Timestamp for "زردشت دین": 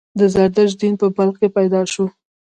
0.33-0.93